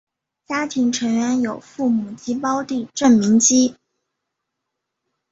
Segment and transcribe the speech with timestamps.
[0.47, 3.75] 家庭成员有父母及胞弟郑民基。